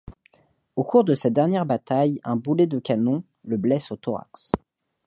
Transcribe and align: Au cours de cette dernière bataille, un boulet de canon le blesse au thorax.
Au 0.77 0.83
cours 0.83 1.03
de 1.03 1.13
cette 1.13 1.33
dernière 1.33 1.67
bataille, 1.67 2.19
un 2.23 2.35
boulet 2.35 2.65
de 2.65 2.79
canon 2.79 3.23
le 3.43 3.55
blesse 3.57 3.91
au 3.91 3.97
thorax. 3.97 4.51